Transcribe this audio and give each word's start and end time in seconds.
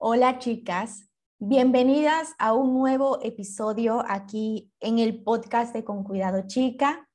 Hola 0.00 0.38
chicas, 0.38 1.08
bienvenidas 1.40 2.32
a 2.38 2.52
un 2.54 2.72
nuevo 2.72 3.18
episodio 3.20 4.04
aquí 4.06 4.72
en 4.78 5.00
el 5.00 5.24
podcast 5.24 5.74
de 5.74 5.82
Con 5.82 6.04
Cuidado 6.04 6.44
Chica. 6.46 7.10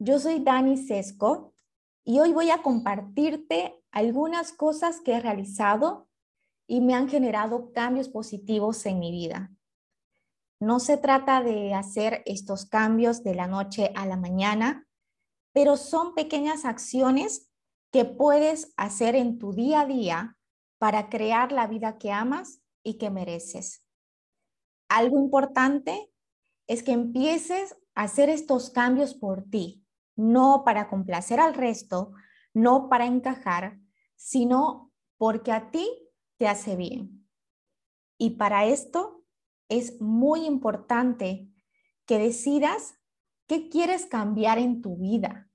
Yo 0.00 0.18
soy 0.18 0.40
Dani 0.40 0.76
Sesco 0.76 1.54
y 2.02 2.18
hoy 2.18 2.32
voy 2.32 2.50
a 2.50 2.60
compartirte 2.60 3.80
algunas 3.92 4.52
cosas 4.52 5.00
que 5.00 5.12
he 5.12 5.20
realizado 5.20 6.08
y 6.66 6.80
me 6.80 6.94
han 6.94 7.08
generado 7.08 7.70
cambios 7.72 8.08
positivos 8.08 8.84
en 8.84 8.98
mi 8.98 9.12
vida. 9.12 9.52
No 10.58 10.80
se 10.80 10.96
trata 10.96 11.40
de 11.40 11.72
hacer 11.72 12.24
estos 12.26 12.66
cambios 12.66 13.22
de 13.22 13.36
la 13.36 13.46
noche 13.46 13.92
a 13.94 14.06
la 14.06 14.16
mañana, 14.16 14.88
pero 15.52 15.76
son 15.76 16.16
pequeñas 16.16 16.64
acciones 16.64 17.48
que 17.92 18.04
puedes 18.04 18.74
hacer 18.76 19.14
en 19.14 19.38
tu 19.38 19.52
día 19.52 19.82
a 19.82 19.86
día 19.86 20.36
para 20.78 21.08
crear 21.08 21.52
la 21.52 21.66
vida 21.66 21.98
que 21.98 22.12
amas 22.12 22.62
y 22.82 22.98
que 22.98 23.10
mereces. 23.10 23.84
Algo 24.88 25.18
importante 25.18 26.12
es 26.66 26.82
que 26.82 26.92
empieces 26.92 27.76
a 27.94 28.02
hacer 28.02 28.28
estos 28.28 28.70
cambios 28.70 29.14
por 29.14 29.44
ti, 29.44 29.84
no 30.16 30.62
para 30.64 30.88
complacer 30.88 31.40
al 31.40 31.54
resto, 31.54 32.12
no 32.52 32.88
para 32.88 33.06
encajar, 33.06 33.78
sino 34.16 34.92
porque 35.16 35.52
a 35.52 35.70
ti 35.70 35.88
te 36.38 36.48
hace 36.48 36.76
bien. 36.76 37.26
Y 38.18 38.30
para 38.30 38.66
esto 38.66 39.24
es 39.68 40.00
muy 40.00 40.46
importante 40.46 41.48
que 42.06 42.18
decidas 42.18 42.94
qué 43.46 43.68
quieres 43.68 44.06
cambiar 44.06 44.58
en 44.58 44.82
tu 44.82 44.96
vida. 44.96 45.50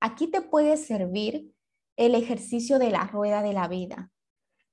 Aquí 0.00 0.26
te 0.26 0.42
puede 0.42 0.76
servir 0.76 1.54
el 1.96 2.14
ejercicio 2.14 2.78
de 2.78 2.90
la 2.90 3.06
rueda 3.06 3.42
de 3.42 3.52
la 3.52 3.68
vida. 3.68 4.12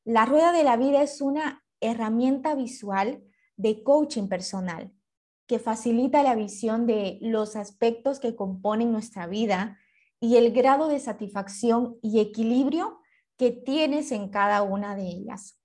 La 0.03 0.25
rueda 0.25 0.51
de 0.51 0.63
la 0.63 0.77
vida 0.77 1.03
es 1.03 1.21
una 1.21 1.63
herramienta 1.79 2.55
visual 2.55 3.23
de 3.55 3.83
coaching 3.83 4.27
personal 4.27 4.91
que 5.45 5.59
facilita 5.59 6.23
la 6.23 6.33
visión 6.33 6.87
de 6.87 7.19
los 7.21 7.55
aspectos 7.55 8.19
que 8.19 8.35
componen 8.35 8.91
nuestra 8.91 9.27
vida 9.27 9.77
y 10.19 10.37
el 10.37 10.53
grado 10.53 10.87
de 10.87 10.99
satisfacción 10.99 11.99
y 12.01 12.19
equilibrio 12.19 12.99
que 13.37 13.51
tienes 13.51 14.11
en 14.11 14.29
cada 14.29 14.63
una 14.63 14.95
de 14.95 15.07
ellas. 15.07 15.59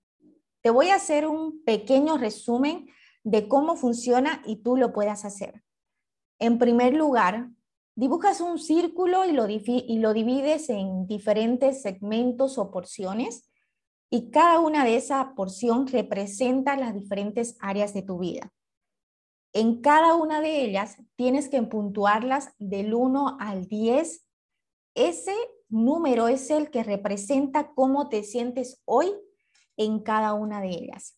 Te 0.61 0.69
voy 0.69 0.89
a 0.89 0.95
hacer 0.95 1.25
un 1.25 1.63
pequeño 1.63 2.17
resumen 2.17 2.87
de 3.23 3.47
cómo 3.47 3.75
funciona 3.75 4.43
y 4.45 4.57
tú 4.57 4.77
lo 4.77 4.93
puedas 4.93 5.25
hacer. 5.25 5.63
En 6.37 6.59
primer 6.59 6.93
lugar, 6.93 7.49
dibujas 7.95 8.41
un 8.41 8.59
círculo 8.59 9.25
y 9.25 9.31
lo, 9.31 9.47
y 9.49 9.99
lo 9.99 10.13
divides 10.13 10.69
en 10.69 11.07
diferentes 11.07 11.81
segmentos 11.81 12.59
o 12.59 12.69
porciones 12.69 13.46
y 14.09 14.31
cada 14.31 14.59
una 14.59 14.85
de 14.85 14.95
esa 14.95 15.33
porción 15.35 15.87
representa 15.87 16.77
las 16.77 16.93
diferentes 16.93 17.57
áreas 17.59 17.93
de 17.93 18.03
tu 18.03 18.19
vida. 18.19 18.53
En 19.53 19.81
cada 19.81 20.15
una 20.15 20.39
de 20.41 20.61
ellas 20.63 20.97
tienes 21.15 21.49
que 21.49 21.61
puntuarlas 21.63 22.53
del 22.57 22.93
1 22.93 23.37
al 23.39 23.67
10. 23.67 24.25
Ese 24.93 25.35
número 25.69 26.27
es 26.27 26.49
el 26.49 26.69
que 26.69 26.83
representa 26.83 27.73
cómo 27.73 28.07
te 28.09 28.23
sientes 28.23 28.81
hoy 28.85 29.13
en 29.75 29.99
cada 29.99 30.33
una 30.33 30.61
de 30.61 30.69
ellas. 30.69 31.17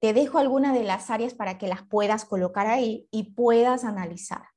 Te 0.00 0.12
dejo 0.12 0.38
algunas 0.38 0.74
de 0.74 0.84
las 0.84 1.10
áreas 1.10 1.34
para 1.34 1.58
que 1.58 1.68
las 1.68 1.82
puedas 1.86 2.24
colocar 2.24 2.66
ahí 2.66 3.08
y 3.10 3.32
puedas 3.34 3.84
analizar. 3.84 4.48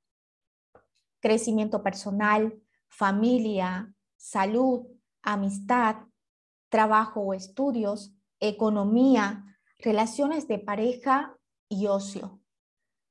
Crecimiento 1.21 1.83
personal, 1.83 2.61
familia, 2.89 3.93
salud, 4.17 4.87
amistad, 5.21 5.97
trabajo 6.69 7.21
o 7.21 7.33
estudios, 7.33 8.13
economía, 8.39 9.45
relaciones 9.79 10.47
de 10.47 10.59
pareja 10.59 11.37
y 11.69 11.87
ocio. 11.87 12.39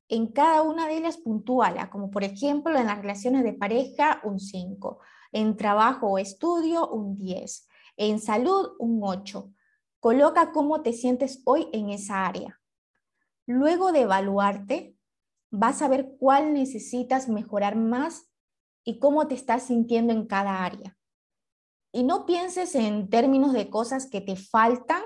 En 0.09 0.29
cada 0.29 0.63
una 0.63 0.87
de 0.87 0.99
ellas 0.99 1.17
puntúala, 1.17 1.91
como 1.91 2.11
por 2.11 2.23
ejemplo 2.23 2.79
en 2.79 2.87
las 2.87 2.99
relaciones 2.99 3.43
de 3.43 3.53
pareja 3.53 4.21
un 4.23 4.39
5, 4.39 5.01
en 5.33 5.57
trabajo 5.57 6.09
o 6.09 6.19
estudio 6.19 6.89
un 6.89 7.19
10, 7.19 7.69
en 7.97 8.21
salud 8.21 8.77
un 8.79 9.01
8. 9.03 9.53
Coloca 9.99 10.53
cómo 10.53 10.83
te 10.83 10.93
sientes 10.93 11.43
hoy 11.45 11.69
en 11.73 11.91
esa 11.91 12.27
área. 12.27 12.61
Luego 13.47 13.91
de 13.91 14.03
evaluarte, 14.03 14.97
vas 15.51 15.83
a 15.83 15.89
ver 15.89 16.15
cuál 16.19 16.53
necesitas 16.53 17.29
mejorar 17.29 17.77
más 17.77 18.31
y 18.85 18.99
cómo 19.01 19.27
te 19.27 19.35
estás 19.35 19.65
sintiendo 19.65 20.13
en 20.13 20.27
cada 20.27 20.65
área. 20.65 20.96
Y 21.93 22.03
no 22.03 22.27
pienses 22.27 22.75
en 22.75 23.09
términos 23.09 23.53
de 23.53 23.71
cosas 23.71 24.09
que 24.09 24.21
te 24.21 24.37
faltan 24.37 25.03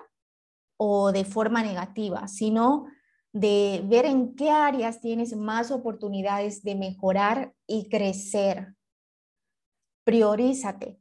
o 0.77 1.13
de 1.13 1.25
forma 1.25 1.63
negativa, 1.63 2.27
sino 2.27 2.87
de 3.33 3.83
ver 3.85 4.07
en 4.07 4.35
qué 4.35 4.51
áreas 4.51 5.01
tienes 5.01 5.37
más 5.37 5.71
oportunidades 5.71 6.63
de 6.63 6.75
mejorar 6.75 7.55
y 7.67 7.89
crecer. 7.89 8.75
Priorízate. 10.05 10.99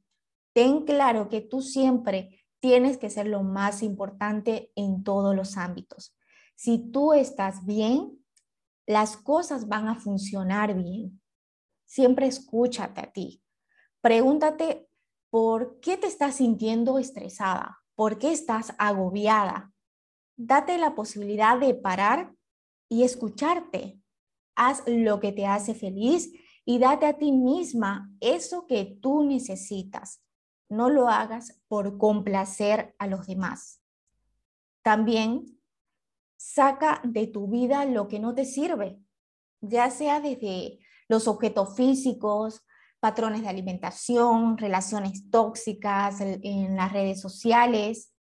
Ten 0.54 0.84
claro 0.86 1.30
que 1.30 1.42
tú 1.42 1.62
siempre 1.62 2.46
tienes 2.60 2.98
que 2.98 3.10
ser 3.10 3.28
lo 3.28 3.44
más 3.44 3.82
importante 3.82 4.72
en 4.76 5.04
todos 5.04 5.36
los 5.36 5.58
ámbitos. 5.58 6.16
Si 6.56 6.92
tú 6.92 7.14
estás 7.14 7.66
bien, 7.66 8.20
las 8.86 9.16
cosas 9.16 9.68
van 9.68 9.88
a 9.88 9.96
funcionar 9.96 10.76
bien. 10.76 11.22
Siempre 11.86 12.28
escúchate 12.28 13.02
a 13.02 13.12
ti. 13.12 13.42
Pregúntate 14.02 14.89
¿Por 15.30 15.80
qué 15.80 15.98
te 15.98 16.08
estás 16.08 16.36
sintiendo 16.36 16.98
estresada? 16.98 17.80
¿Por 17.96 18.18
qué 18.18 18.32
estás 18.32 18.74
agobiada? 18.78 19.72
Date 20.36 20.78
la 20.78 20.96
posibilidad 20.96 21.60
de 21.60 21.76
parar 21.76 22.34
y 22.88 23.04
escucharte. 23.04 24.00
Haz 24.56 24.84
lo 24.88 25.20
que 25.20 25.32
te 25.32 25.46
hace 25.46 25.76
feliz 25.76 26.32
y 26.66 26.80
date 26.80 27.06
a 27.06 27.18
ti 27.18 27.32
misma 27.32 28.12
eso 28.20 28.66
que 28.66 28.98
tú 29.02 29.24
necesitas. 29.24 30.24
No 30.68 30.90
lo 30.90 31.10
hagas 31.10 31.62
por 31.68 31.98
complacer 31.98 32.96
a 32.98 33.08
los 33.08 33.28
demás. 33.28 33.82
También 34.82 35.60
saca 36.38 37.02
de 37.04 37.28
tu 37.28 37.48
vida 37.48 37.86
lo 37.86 38.08
que 38.08 38.20
no 38.20 38.34
te 38.34 38.46
sirve, 38.46 39.00
ya 39.62 39.92
sea 39.92 40.22
desde 40.22 40.80
los 41.08 41.28
objetos 41.28 41.76
físicos, 41.76 42.64
patrones 43.00 43.42
de 43.42 43.50
alimentación, 43.50 44.58
relaciones 44.58 45.30
tóxicas 45.30 46.20
en 46.22 46.76
las 46.76 46.92
redes 46.92 47.22
sociales, 47.22 48.14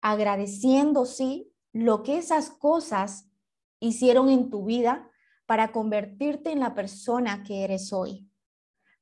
agradeciendo, 0.00 1.06
sí, 1.06 1.52
lo 1.72 2.02
que 2.02 2.18
esas 2.18 2.50
cosas 2.50 3.28
hicieron 3.80 4.28
en 4.28 4.50
tu 4.50 4.64
vida 4.64 5.08
para 5.46 5.72
convertirte 5.72 6.50
en 6.50 6.60
la 6.60 6.74
persona 6.74 7.42
que 7.44 7.64
eres 7.64 7.92
hoy. 7.92 8.28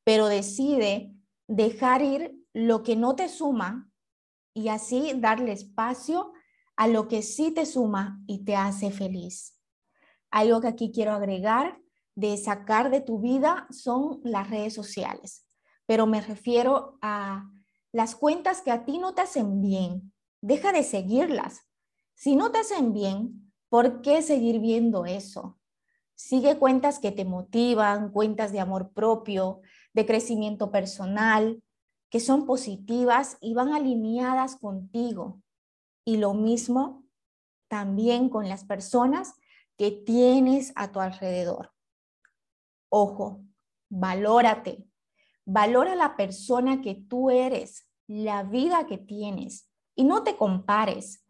Pero 0.04 0.26
decide 0.26 1.14
dejar 1.46 2.02
ir 2.02 2.36
lo 2.52 2.82
que 2.82 2.96
no 2.96 3.16
te 3.16 3.28
suma 3.28 3.90
y 4.54 4.68
así 4.68 5.12
darle 5.16 5.52
espacio 5.52 6.32
a 6.76 6.88
lo 6.88 7.08
que 7.08 7.22
sí 7.22 7.50
te 7.50 7.66
suma 7.66 8.22
y 8.26 8.44
te 8.44 8.56
hace 8.56 8.90
feliz. 8.90 9.58
Algo 10.30 10.60
que 10.60 10.68
aquí 10.68 10.92
quiero 10.92 11.12
agregar 11.12 11.79
de 12.14 12.36
sacar 12.36 12.90
de 12.90 13.00
tu 13.00 13.20
vida 13.20 13.66
son 13.70 14.20
las 14.24 14.50
redes 14.50 14.74
sociales, 14.74 15.46
pero 15.86 16.06
me 16.06 16.20
refiero 16.20 16.98
a 17.02 17.48
las 17.92 18.14
cuentas 18.14 18.62
que 18.62 18.70
a 18.70 18.84
ti 18.84 18.98
no 18.98 19.14
te 19.14 19.22
hacen 19.22 19.60
bien. 19.60 20.12
Deja 20.40 20.72
de 20.72 20.82
seguirlas. 20.82 21.60
Si 22.14 22.36
no 22.36 22.50
te 22.50 22.58
hacen 22.58 22.92
bien, 22.92 23.52
¿por 23.68 24.02
qué 24.02 24.22
seguir 24.22 24.60
viendo 24.60 25.06
eso? 25.06 25.58
Sigue 26.14 26.58
cuentas 26.58 26.98
que 26.98 27.12
te 27.12 27.24
motivan, 27.24 28.12
cuentas 28.12 28.52
de 28.52 28.60
amor 28.60 28.92
propio, 28.92 29.62
de 29.94 30.06
crecimiento 30.06 30.70
personal, 30.70 31.62
que 32.10 32.20
son 32.20 32.44
positivas 32.44 33.38
y 33.40 33.54
van 33.54 33.72
alineadas 33.72 34.56
contigo. 34.56 35.40
Y 36.04 36.18
lo 36.18 36.34
mismo 36.34 37.04
también 37.68 38.28
con 38.28 38.48
las 38.48 38.64
personas 38.64 39.34
que 39.76 39.92
tienes 39.92 40.72
a 40.74 40.92
tu 40.92 41.00
alrededor. 41.00 41.72
Ojo, 42.90 43.44
valórate. 43.88 44.84
Valora 45.46 45.94
la 45.94 46.16
persona 46.16 46.82
que 46.82 46.94
tú 46.94 47.30
eres, 47.30 47.88
la 48.06 48.42
vida 48.42 48.86
que 48.86 48.98
tienes 48.98 49.70
y 49.94 50.04
no 50.04 50.22
te 50.22 50.36
compares. 50.36 51.24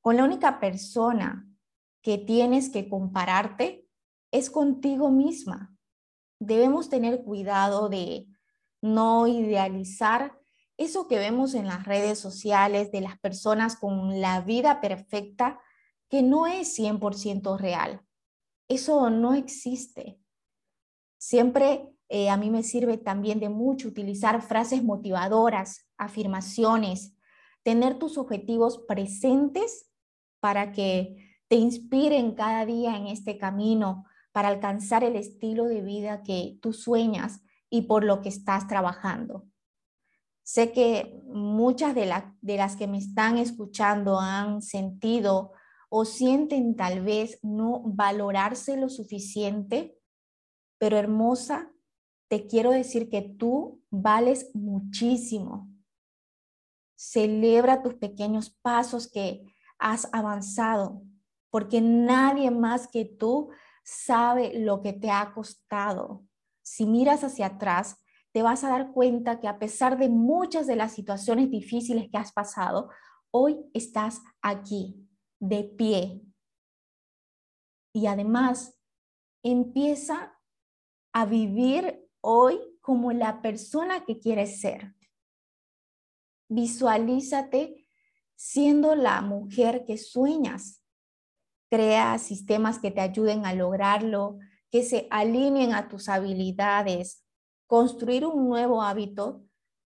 Con 0.00 0.16
la 0.16 0.24
única 0.24 0.60
persona 0.60 1.48
que 2.02 2.18
tienes 2.18 2.68
que 2.68 2.88
compararte 2.88 3.88
es 4.30 4.50
contigo 4.50 5.10
misma. 5.10 5.74
Debemos 6.40 6.90
tener 6.90 7.22
cuidado 7.22 7.88
de 7.88 8.26
no 8.82 9.26
idealizar 9.26 10.38
eso 10.76 11.06
que 11.06 11.18
vemos 11.18 11.54
en 11.54 11.66
las 11.66 11.86
redes 11.86 12.18
sociales 12.18 12.90
de 12.90 13.00
las 13.00 13.18
personas 13.18 13.76
con 13.76 14.20
la 14.20 14.40
vida 14.40 14.80
perfecta 14.80 15.60
que 16.10 16.22
no 16.22 16.46
es 16.46 16.76
100% 16.78 17.56
real. 17.56 18.02
Eso 18.68 19.08
no 19.10 19.34
existe. 19.34 20.20
Siempre 21.26 21.88
eh, 22.10 22.28
a 22.28 22.36
mí 22.36 22.50
me 22.50 22.62
sirve 22.62 22.98
también 22.98 23.40
de 23.40 23.48
mucho 23.48 23.88
utilizar 23.88 24.42
frases 24.42 24.84
motivadoras, 24.84 25.88
afirmaciones, 25.96 27.16
tener 27.62 27.98
tus 27.98 28.18
objetivos 28.18 28.84
presentes 28.86 29.90
para 30.38 30.72
que 30.72 31.16
te 31.48 31.56
inspiren 31.56 32.34
cada 32.34 32.66
día 32.66 32.98
en 32.98 33.06
este 33.06 33.38
camino 33.38 34.04
para 34.32 34.48
alcanzar 34.48 35.02
el 35.02 35.16
estilo 35.16 35.64
de 35.64 35.80
vida 35.80 36.22
que 36.22 36.58
tú 36.60 36.74
sueñas 36.74 37.40
y 37.70 37.82
por 37.86 38.04
lo 38.04 38.20
que 38.20 38.28
estás 38.28 38.68
trabajando. 38.68 39.46
Sé 40.42 40.72
que 40.72 41.22
muchas 41.24 41.94
de, 41.94 42.12
de 42.42 42.56
las 42.58 42.76
que 42.76 42.86
me 42.86 42.98
están 42.98 43.38
escuchando 43.38 44.20
han 44.20 44.60
sentido 44.60 45.52
o 45.88 46.04
sienten 46.04 46.76
tal 46.76 47.00
vez 47.00 47.38
no 47.40 47.80
valorarse 47.82 48.76
lo 48.76 48.90
suficiente, 48.90 49.96
pero 50.78 50.96
hermosa, 50.96 51.72
te 52.28 52.46
quiero 52.46 52.70
decir 52.70 53.08
que 53.08 53.22
tú 53.22 53.82
vales 53.90 54.50
muchísimo. 54.54 55.70
Celebra 56.96 57.82
tus 57.82 57.94
pequeños 57.94 58.50
pasos 58.62 59.10
que 59.10 59.44
has 59.78 60.08
avanzado, 60.12 61.02
porque 61.50 61.80
nadie 61.80 62.50
más 62.50 62.88
que 62.88 63.04
tú 63.04 63.50
sabe 63.84 64.58
lo 64.58 64.82
que 64.82 64.92
te 64.92 65.10
ha 65.10 65.32
costado. 65.34 66.24
Si 66.62 66.86
miras 66.86 67.22
hacia 67.22 67.46
atrás, 67.46 67.96
te 68.32 68.42
vas 68.42 68.64
a 68.64 68.70
dar 68.70 68.92
cuenta 68.92 69.38
que 69.38 69.46
a 69.46 69.58
pesar 69.58 69.98
de 69.98 70.08
muchas 70.08 70.66
de 70.66 70.76
las 70.76 70.92
situaciones 70.92 71.50
difíciles 71.50 72.08
que 72.10 72.18
has 72.18 72.32
pasado, 72.32 72.90
hoy 73.30 73.64
estás 73.74 74.22
aquí, 74.42 75.08
de 75.38 75.64
pie. 75.64 76.22
Y 77.92 78.06
además, 78.06 78.76
empieza 79.44 80.33
a 81.14 81.26
vivir 81.26 82.04
hoy 82.20 82.58
como 82.80 83.12
la 83.12 83.40
persona 83.40 84.04
que 84.04 84.18
quieres 84.18 84.60
ser. 84.60 84.96
Visualízate 86.48 87.86
siendo 88.34 88.96
la 88.96 89.22
mujer 89.22 89.84
que 89.86 89.96
sueñas. 89.96 90.82
Crea 91.70 92.18
sistemas 92.18 92.80
que 92.80 92.90
te 92.90 93.00
ayuden 93.00 93.46
a 93.46 93.54
lograrlo, 93.54 94.38
que 94.72 94.82
se 94.82 95.06
alineen 95.08 95.72
a 95.72 95.88
tus 95.88 96.08
habilidades. 96.08 97.24
Construir 97.68 98.26
un 98.26 98.48
nuevo 98.48 98.82
hábito 98.82 99.44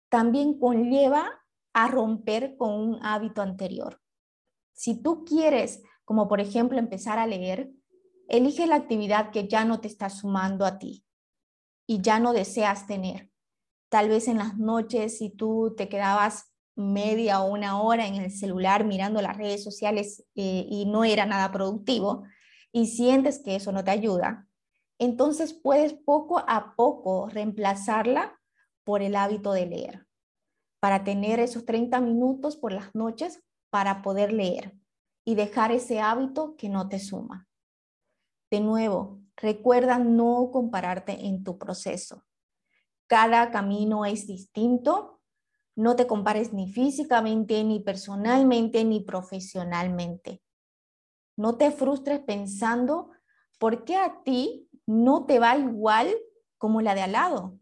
también 0.09 0.59
conlleva 0.59 1.29
a 1.73 1.87
romper 1.87 2.57
con 2.57 2.73
un 2.73 3.05
hábito 3.05 3.43
anterior. 3.43 4.01
Si 4.73 4.99
tú 4.99 5.23
quieres, 5.25 5.83
como 6.05 6.27
por 6.27 6.41
ejemplo, 6.41 6.79
empezar 6.79 7.19
a 7.19 7.27
leer, 7.27 7.69
elige 8.27 8.65
la 8.65 8.75
actividad 8.75 9.29
que 9.29 9.47
ya 9.47 9.63
no 9.63 9.79
te 9.79 9.87
está 9.87 10.09
sumando 10.09 10.65
a 10.65 10.79
ti 10.79 11.05
y 11.89 12.01
ya 12.01 12.19
no 12.19 12.33
deseas 12.33 12.85
tener. 12.85 13.31
Tal 13.89 14.09
vez 14.09 14.27
en 14.27 14.37
las 14.37 14.59
noches, 14.59 15.17
si 15.17 15.31
tú 15.31 15.73
te 15.75 15.89
quedabas 15.89 16.53
media 16.75 17.41
o 17.41 17.51
una 17.51 17.81
hora 17.81 18.05
en 18.05 18.13
el 18.13 18.29
celular 18.29 18.85
mirando 18.85 19.23
las 19.23 19.35
redes 19.35 19.63
sociales 19.63 20.23
eh, 20.35 20.67
y 20.69 20.85
no 20.85 21.03
era 21.03 21.25
nada 21.25 21.51
productivo 21.51 22.25
y 22.71 22.85
sientes 22.85 23.41
que 23.43 23.55
eso 23.55 23.71
no 23.71 23.83
te 23.83 23.89
ayuda, 23.89 24.47
entonces 24.99 25.51
puedes 25.51 25.93
poco 25.93 26.43
a 26.47 26.75
poco 26.75 27.27
reemplazarla 27.27 28.39
por 28.83 29.01
el 29.01 29.15
hábito 29.15 29.51
de 29.53 29.65
leer, 29.65 30.05
para 30.79 31.03
tener 31.03 31.39
esos 31.39 31.65
30 31.65 32.01
minutos 32.01 32.55
por 32.55 32.71
las 32.71 32.93
noches 32.93 33.41
para 33.71 34.03
poder 34.03 34.31
leer 34.31 34.75
y 35.25 35.33
dejar 35.33 35.71
ese 35.71 36.01
hábito 36.01 36.55
que 36.55 36.69
no 36.69 36.87
te 36.87 36.99
suma. 36.99 37.47
De 38.51 38.59
nuevo, 38.59 39.23
Recuerda 39.41 39.99
no 39.99 40.49
compararte 40.51 41.25
en 41.27 41.43
tu 41.43 41.57
proceso. 41.57 42.25
Cada 43.07 43.51
camino 43.51 44.05
es 44.05 44.27
distinto. 44.27 45.21
No 45.75 45.95
te 45.95 46.07
compares 46.07 46.51
ni 46.51 46.71
físicamente, 46.71 47.63
ni 47.63 47.79
personalmente, 47.79 48.83
ni 48.83 48.99
profesionalmente. 48.99 50.43
No 51.37 51.55
te 51.55 51.71
frustres 51.71 52.19
pensando 52.19 53.11
por 53.59 53.85
qué 53.85 53.95
a 53.95 54.21
ti 54.23 54.69
no 54.85 55.25
te 55.25 55.39
va 55.39 55.57
igual 55.57 56.13
como 56.57 56.81
la 56.81 56.93
de 56.95 57.01
al 57.03 57.13
lado. 57.13 57.59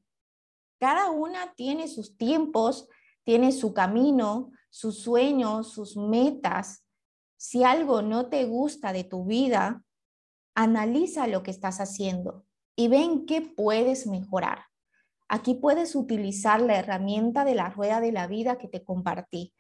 Cada 0.80 1.12
una 1.12 1.54
tiene 1.54 1.88
sus 1.88 2.18
tiempos, 2.18 2.88
tiene 3.24 3.52
su 3.52 3.76
camino, 3.76 4.52
sus 4.72 5.02
sueños, 5.02 5.74
sus 5.74 5.96
metas. 5.96 6.84
Si 7.36 7.64
algo 7.64 8.02
no 8.02 8.30
te 8.30 8.46
gusta 8.46 8.94
de 8.94 9.04
tu 9.04 9.26
vida, 9.26 9.84
analiza 10.58 11.28
lo 11.28 11.44
que 11.44 11.52
estás 11.52 11.80
haciendo 11.80 12.44
y 12.76 12.88
ven 12.88 13.28
qué 13.28 13.42
puedes 13.42 14.08
mejorar. 14.08 14.66
Aquí 15.30 15.54
puedes 15.54 15.96
utilizar 15.96 16.62
la 16.62 16.80
herramienta 16.80 17.46
de 17.46 17.54
la 17.54 17.70
rueda 17.70 18.02
de 18.02 18.12
la 18.12 18.26
vida 18.26 18.58
que 18.58 18.68
te 18.68 18.84
compartí. 18.84 19.54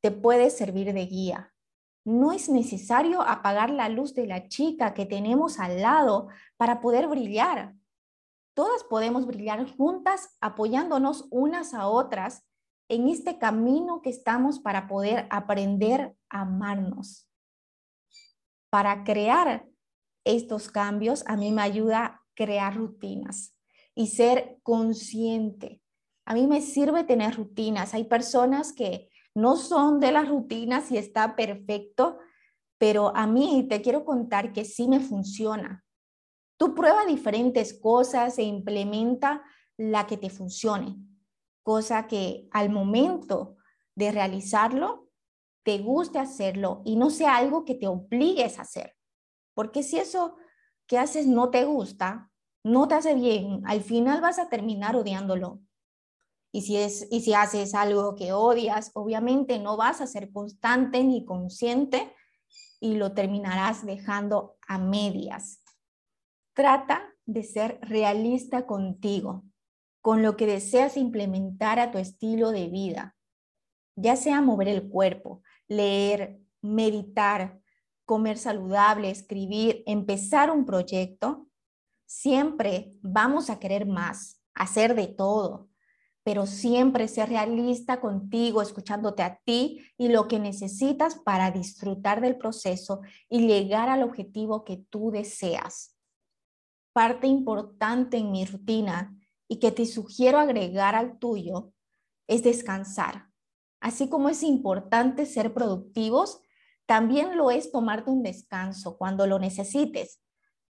Te 0.00 0.10
puede 0.10 0.50
servir 0.50 0.92
de 0.92 1.06
guía. 1.06 1.54
No 2.04 2.32
es 2.32 2.48
necesario 2.48 3.22
apagar 3.22 3.70
la 3.70 3.88
luz 3.88 4.12
de 4.12 4.26
la 4.26 4.48
chica 4.48 4.92
que 4.92 5.06
tenemos 5.06 5.60
al 5.60 5.82
lado 5.82 6.26
para 6.56 6.80
poder 6.80 7.06
brillar. 7.06 7.76
Todas 8.52 8.82
podemos 8.82 9.26
brillar 9.26 9.64
juntas 9.76 10.36
apoyándonos 10.40 11.28
unas 11.30 11.74
a 11.74 11.86
otras 11.86 12.44
en 12.88 13.08
este 13.08 13.38
camino 13.38 14.02
que 14.02 14.10
estamos 14.10 14.58
para 14.58 14.88
poder 14.88 15.28
aprender 15.30 16.16
a 16.28 16.40
amarnos. 16.40 17.30
Para 18.68 19.04
crear 19.04 19.69
estos 20.24 20.70
cambios 20.70 21.24
a 21.26 21.36
mí 21.36 21.52
me 21.52 21.62
ayuda 21.62 22.04
a 22.04 22.22
crear 22.34 22.76
rutinas 22.76 23.56
y 23.94 24.08
ser 24.08 24.58
consciente. 24.62 25.82
A 26.24 26.34
mí 26.34 26.46
me 26.46 26.60
sirve 26.60 27.04
tener 27.04 27.36
rutinas. 27.36 27.94
Hay 27.94 28.04
personas 28.04 28.72
que 28.72 29.10
no 29.34 29.56
son 29.56 30.00
de 30.00 30.12
las 30.12 30.28
rutinas 30.28 30.90
y 30.90 30.98
está 30.98 31.36
perfecto, 31.36 32.18
pero 32.78 33.14
a 33.16 33.26
mí 33.26 33.66
te 33.68 33.82
quiero 33.82 34.04
contar 34.04 34.52
que 34.52 34.64
sí 34.64 34.88
me 34.88 35.00
funciona. 35.00 35.84
Tú 36.56 36.74
prueba 36.74 37.06
diferentes 37.06 37.78
cosas 37.78 38.38
e 38.38 38.42
implementa 38.42 39.42
la 39.76 40.06
que 40.06 40.16
te 40.16 40.28
funcione, 40.28 40.96
cosa 41.62 42.06
que 42.06 42.48
al 42.50 42.70
momento 42.70 43.56
de 43.94 44.12
realizarlo 44.12 45.08
te 45.62 45.78
guste 45.78 46.18
hacerlo 46.18 46.82
y 46.84 46.96
no 46.96 47.10
sea 47.10 47.36
algo 47.36 47.64
que 47.64 47.74
te 47.74 47.86
obligues 47.86 48.58
a 48.58 48.62
hacer. 48.62 48.94
Porque 49.60 49.82
si 49.82 49.98
eso 49.98 50.38
que 50.86 50.96
haces 50.96 51.26
no 51.26 51.50
te 51.50 51.66
gusta, 51.66 52.30
no 52.64 52.88
te 52.88 52.94
hace 52.94 53.14
bien, 53.14 53.60
al 53.66 53.82
final 53.82 54.22
vas 54.22 54.38
a 54.38 54.48
terminar 54.48 54.96
odiándolo. 54.96 55.60
Y 56.50 56.62
si, 56.62 56.78
es, 56.78 57.06
y 57.10 57.20
si 57.20 57.34
haces 57.34 57.74
algo 57.74 58.14
que 58.14 58.32
odias, 58.32 58.90
obviamente 58.94 59.58
no 59.58 59.76
vas 59.76 60.00
a 60.00 60.06
ser 60.06 60.32
constante 60.32 61.04
ni 61.04 61.26
consciente 61.26 62.10
y 62.80 62.94
lo 62.94 63.12
terminarás 63.12 63.84
dejando 63.84 64.56
a 64.66 64.78
medias. 64.78 65.62
Trata 66.54 67.02
de 67.26 67.42
ser 67.42 67.80
realista 67.82 68.64
contigo, 68.64 69.44
con 70.00 70.22
lo 70.22 70.38
que 70.38 70.46
deseas 70.46 70.96
implementar 70.96 71.78
a 71.80 71.90
tu 71.90 71.98
estilo 71.98 72.50
de 72.50 72.68
vida, 72.68 73.14
ya 73.94 74.16
sea 74.16 74.40
mover 74.40 74.68
el 74.68 74.88
cuerpo, 74.88 75.42
leer, 75.68 76.40
meditar, 76.62 77.60
comer 78.10 78.38
saludable, 78.38 79.08
escribir, 79.08 79.84
empezar 79.86 80.50
un 80.50 80.64
proyecto, 80.64 81.46
siempre 82.06 82.90
vamos 83.02 83.50
a 83.50 83.60
querer 83.60 83.86
más, 83.86 84.42
hacer 84.52 84.96
de 84.96 85.06
todo, 85.06 85.68
pero 86.24 86.44
siempre 86.44 87.06
ser 87.06 87.28
realista 87.28 88.00
contigo, 88.00 88.62
escuchándote 88.62 89.22
a 89.22 89.38
ti 89.44 89.86
y 89.96 90.08
lo 90.08 90.26
que 90.26 90.40
necesitas 90.40 91.20
para 91.20 91.52
disfrutar 91.52 92.20
del 92.20 92.36
proceso 92.36 93.00
y 93.28 93.46
llegar 93.46 93.88
al 93.88 94.02
objetivo 94.02 94.64
que 94.64 94.78
tú 94.90 95.12
deseas. 95.12 95.96
Parte 96.92 97.28
importante 97.28 98.16
en 98.16 98.32
mi 98.32 98.44
rutina 98.44 99.16
y 99.46 99.60
que 99.60 99.70
te 99.70 99.86
sugiero 99.86 100.40
agregar 100.40 100.96
al 100.96 101.20
tuyo 101.20 101.72
es 102.26 102.42
descansar. 102.42 103.28
Así 103.80 104.08
como 104.08 104.28
es 104.28 104.42
importante 104.42 105.26
ser 105.26 105.54
productivos, 105.54 106.42
también 106.90 107.36
lo 107.36 107.52
es 107.52 107.70
tomarte 107.70 108.10
un 108.10 108.24
descanso 108.24 108.98
cuando 108.98 109.24
lo 109.24 109.38
necesites. 109.38 110.20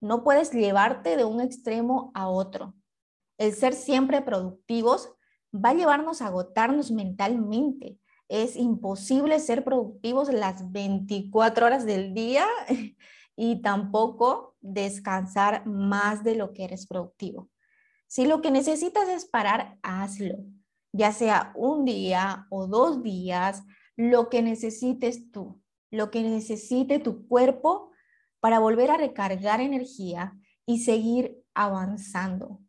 No 0.03 0.23
puedes 0.23 0.53
llevarte 0.53 1.17
de 1.17 1.25
un 1.25 1.41
extremo 1.41 2.11
a 2.13 2.29
otro. 2.29 2.75
El 3.39 3.55
ser 3.55 3.73
siempre 3.73 4.21
productivos 4.21 5.09
va 5.51 5.71
a 5.71 5.75
llevarnos 5.75 6.21
a 6.21 6.27
agotarnos 6.27 6.91
mentalmente. 6.91 7.99
Es 8.29 8.57
imposible 8.57 9.41
ser 9.41 9.65
productivos 9.65 10.31
las 10.31 10.71
24 10.71 11.65
horas 11.65 11.87
del 11.87 12.13
día 12.13 12.45
y 13.35 13.63
tampoco 13.63 14.57
descansar 14.61 15.65
más 15.65 16.23
de 16.23 16.35
lo 16.35 16.53
que 16.53 16.65
eres 16.65 16.87
productivo. 16.87 17.49
Si 18.09 18.27
lo 18.27 18.43
que 18.43 18.51
necesitas 18.51 19.09
es 19.09 19.25
parar, 19.25 19.79
hazlo, 19.83 20.37
ya 20.93 21.13
sea 21.13 21.51
un 21.57 21.87
día 21.87 22.47
o 22.51 22.67
dos 22.67 23.03
días, 23.03 23.63
lo 23.97 24.29
que 24.29 24.43
necesites 24.43 25.31
tú 25.31 25.60
lo 25.91 26.11
que 26.11 26.23
necesite 26.23 26.99
tu 26.99 27.27
cuerpo 27.27 27.91
para 28.41 28.59
volver 28.59 28.91
a 28.91 28.97
recargar 28.97 29.61
energía 29.61 30.39
y 30.67 30.79
seguir 30.79 31.43
avanzando. 31.55 32.61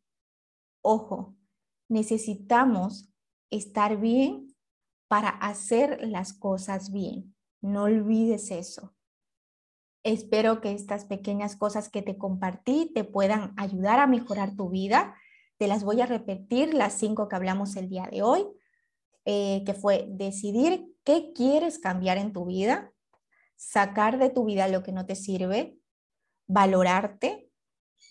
Ojo, 0.82 1.36
necesitamos 1.88 3.10
estar 3.52 3.98
bien 3.98 4.56
para 5.08 5.30
hacer 5.30 6.00
las 6.08 6.34
cosas 6.34 6.92
bien. 6.92 7.36
No 7.62 7.84
olvides 7.84 8.50
eso. 8.50 8.96
Espero 10.04 10.62
que 10.62 10.72
estas 10.72 11.06
pequeñas 11.06 11.56
cosas 11.56 11.90
que 11.90 12.02
te 12.02 12.18
compartí 12.18 12.92
te 12.94 13.04
puedan 13.04 13.54
ayudar 13.56 14.00
a 14.00 14.08
mejorar 14.08 14.56
tu 14.56 14.70
vida. 14.70 15.16
Te 15.58 15.68
las 15.68 15.84
voy 15.84 16.02
a 16.02 16.08
repetir, 16.08 16.74
las 16.74 16.94
cinco 16.94 17.28
que 17.28 17.36
hablamos 17.36 17.76
el 17.76 17.88
día 17.88 18.08
de 18.12 18.24
hoy, 18.24 18.48
eh, 19.26 19.64
que 19.64 19.76
fue 19.76 20.08
decidir 20.10 20.88
qué 21.04 21.34
quieres 21.36 21.78
cambiar 21.78 22.18
en 22.18 22.34
tu 22.34 22.46
vida, 22.46 22.92
sacar 23.62 24.18
de 24.18 24.32
tu 24.32 24.44
vida 24.44 24.68
lo 24.68 24.82
que 24.82 24.92
no 24.92 25.06
te 25.06 25.16
sirve, 25.16 25.78
valorarte, 26.48 27.48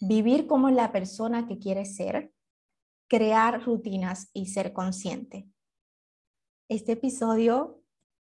vivir 0.00 0.46
como 0.46 0.70
la 0.70 0.92
persona 0.92 1.48
que 1.48 1.58
quieres 1.58 1.96
ser, 1.96 2.32
crear 3.08 3.64
rutinas 3.64 4.30
y 4.32 4.46
ser 4.46 4.72
consciente. 4.72 5.48
Este 6.68 6.92
episodio 6.92 7.82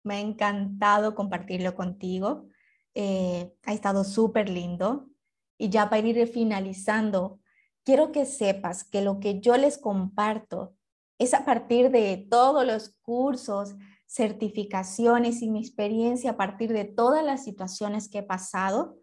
me 0.05 0.15
ha 0.15 0.21
encantado 0.21 1.17
compartirlo 1.17 1.75
contigo. 1.75 2.47
Eh, 2.95 3.53
ha 3.65 3.73
estado 3.73 4.05
súper 4.05 4.49
lindo. 4.49 5.11
Y 5.59 5.69
ya 5.69 5.91
para 5.91 6.07
ir 6.07 6.29
finalizando, 6.29 7.41
quiero 7.85 8.13
que 8.13 8.25
sepas 8.25 8.85
que 8.85 9.03
lo 9.03 9.19
que 9.19 9.41
yo 9.41 9.57
les 9.57 9.79
comparto 9.79 10.77
es 11.19 11.35
a 11.35 11.45
partir 11.45 11.91
de 11.91 12.29
todos 12.31 12.65
los 12.65 12.91
cursos, 13.03 13.75
certificaciones 14.11 15.41
y 15.41 15.49
mi 15.49 15.61
experiencia 15.61 16.33
a 16.33 16.37
partir 16.37 16.73
de 16.73 16.85
todas 16.85 17.25
las 17.25 17.45
situaciones 17.45 18.09
que 18.09 18.19
he 18.19 18.23
pasado 18.25 18.97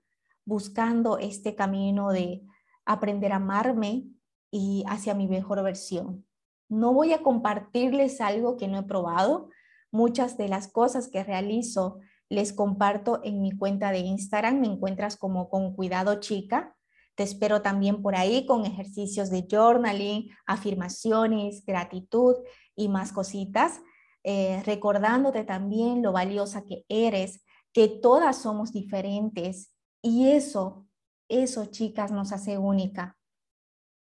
buscando 0.43 1.17
este 1.17 1.55
camino 1.55 2.09
de 2.09 2.41
aprender 2.85 3.31
a 3.31 3.37
amarme 3.37 4.05
y 4.51 4.83
hacia 4.87 5.13
mi 5.13 5.27
mejor 5.27 5.63
versión. 5.63 6.25
No 6.67 6.93
voy 6.93 7.13
a 7.13 7.23
compartirles 7.23 8.19
algo 8.19 8.57
que 8.57 8.67
no 8.67 8.79
he 8.79 8.83
probado. 8.83 9.49
Muchas 9.91 10.37
de 10.37 10.49
las 10.49 10.67
cosas 10.67 11.07
que 11.07 11.23
realizo 11.23 11.99
les 12.27 12.51
comparto 12.51 13.21
en 13.23 13.41
mi 13.41 13.51
cuenta 13.51 13.91
de 13.91 13.99
Instagram. 13.99 14.59
Me 14.59 14.67
encuentras 14.67 15.15
como 15.15 15.49
con 15.49 15.73
cuidado 15.73 16.19
chica. 16.19 16.75
Te 17.15 17.23
espero 17.23 17.61
también 17.61 18.01
por 18.01 18.15
ahí 18.15 18.45
con 18.45 18.65
ejercicios 18.65 19.29
de 19.29 19.47
journaling, 19.49 20.29
afirmaciones, 20.45 21.65
gratitud 21.65 22.35
y 22.75 22.89
más 22.89 23.13
cositas. 23.13 23.81
Eh, 24.29 24.62
recordándote 24.65 25.46
también 25.46 26.03
lo 26.03 26.12
valiosa 26.12 26.65
que 26.65 26.84
eres, 26.89 27.46
que 27.72 27.88
todas 27.88 28.36
somos 28.36 28.74
diferentes 28.74 29.74
y 30.01 30.31
eso, 30.31 30.86
eso, 31.29 31.67
chicas, 31.67 32.12
nos 32.12 32.34
hace 32.34 32.57
única. 32.57 33.17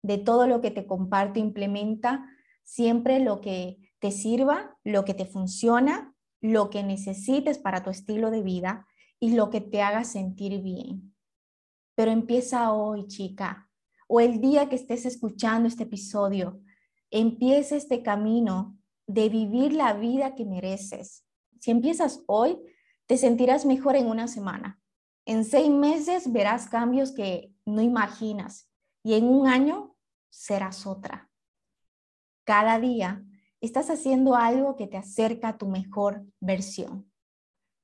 De 0.02 0.18
todo 0.18 0.49
lo 0.49 0.61
que 0.61 0.73
te 0.73 0.85
comparto, 0.85 1.38
implementa 1.38 2.28
siempre 2.64 3.21
lo 3.21 3.40
que 3.40 3.78
te 4.00 4.11
sirva, 4.11 4.76
lo 4.83 5.04
que 5.04 5.14
te 5.14 5.26
funciona, 5.26 6.12
lo 6.40 6.71
que 6.71 6.83
necesites 6.83 7.59
para 7.59 7.85
tu 7.85 7.90
estilo 7.90 8.33
de 8.33 8.42
vida 8.42 8.85
y 9.21 9.37
lo 9.37 9.49
que 9.49 9.61
te 9.61 9.80
haga 9.80 10.02
sentir 10.02 10.61
bien. 10.61 11.14
Pero 11.95 12.11
empieza 12.11 12.73
hoy, 12.73 13.06
chica, 13.06 13.71
o 14.09 14.18
el 14.18 14.40
día 14.40 14.68
que 14.68 14.75
estés 14.75 15.06
escuchando 15.06 15.68
este 15.68 15.85
episodio, 15.85 16.61
empieza 17.12 17.76
este 17.76 18.02
camino 18.02 18.76
de 19.06 19.28
vivir 19.28 19.72
la 19.72 19.92
vida 19.92 20.34
que 20.34 20.44
mereces. 20.44 21.25
Si 21.60 21.70
empiezas 21.70 22.22
hoy, 22.26 22.58
te 23.06 23.16
sentirás 23.16 23.64
mejor 23.64 23.96
en 23.96 24.06
una 24.06 24.28
semana. 24.28 24.80
En 25.25 25.44
seis 25.44 25.70
meses 25.70 26.32
verás 26.32 26.68
cambios 26.68 27.12
que 27.12 27.52
no 27.64 27.82
imaginas 27.82 28.70
y 29.02 29.14
en 29.14 29.25
un 29.25 29.48
año 29.48 29.96
serás 30.30 30.86
otra. 30.86 31.30
Cada 32.44 32.78
día 32.78 33.25
estás 33.60 33.90
haciendo 33.90 34.36
algo 34.36 34.76
que 34.76 34.86
te 34.86 34.96
acerca 34.96 35.48
a 35.48 35.58
tu 35.58 35.66
mejor 35.66 36.25
versión. 36.40 37.10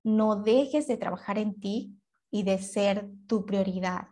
No 0.05 0.37
dejes 0.37 0.87
de 0.87 0.97
trabajar 0.97 1.39
en 1.39 1.59
ti 1.59 1.99
y 2.31 2.45
de 2.45 2.59
ser 2.59 3.11
tu 3.27 3.45
prioridad. 3.45 4.09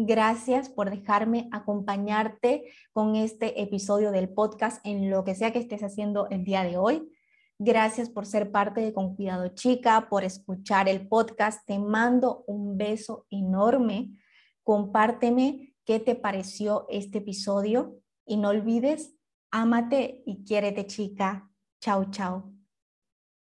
Gracias 0.00 0.68
por 0.68 0.90
dejarme 0.90 1.48
acompañarte 1.50 2.70
con 2.92 3.16
este 3.16 3.60
episodio 3.60 4.12
del 4.12 4.28
podcast 4.28 4.80
en 4.86 5.10
lo 5.10 5.24
que 5.24 5.34
sea 5.34 5.52
que 5.52 5.58
estés 5.58 5.82
haciendo 5.82 6.28
el 6.28 6.44
día 6.44 6.62
de 6.62 6.76
hoy. 6.76 7.10
Gracias 7.58 8.08
por 8.08 8.24
ser 8.24 8.52
parte 8.52 8.80
de 8.80 8.92
Con 8.92 9.16
Cuidado 9.16 9.48
Chica, 9.48 10.06
por 10.08 10.22
escuchar 10.22 10.88
el 10.88 11.08
podcast. 11.08 11.66
Te 11.66 11.80
mando 11.80 12.44
un 12.46 12.78
beso 12.78 13.26
enorme. 13.28 14.12
Compárteme 14.62 15.74
qué 15.84 15.98
te 15.98 16.14
pareció 16.14 16.86
este 16.88 17.18
episodio 17.18 17.98
y 18.24 18.36
no 18.36 18.50
olvides, 18.50 19.16
ámate 19.50 20.22
y 20.24 20.44
quiérete 20.44 20.86
chica. 20.86 21.50
Chao, 21.80 22.08
chao. 22.12 22.57